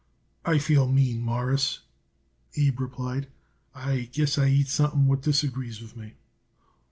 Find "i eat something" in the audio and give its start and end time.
4.39-5.05